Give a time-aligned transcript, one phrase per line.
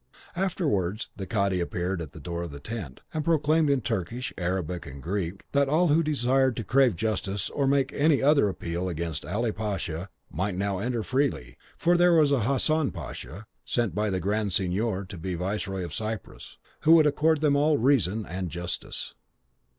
[0.35, 4.87] Afterwards the cadi appeared at the door of the tent, and proclaimed in Turkish, Arabic,
[4.87, 9.27] and Greek, that all who desired to crave justice or make any other appeal against
[9.27, 14.53] Ali Pasha, might now enter freely, for there was Hassan Pasha, sent by the Grand
[14.53, 19.13] Signor to be viceroy of Cyprus, who would accord them all reason and justice.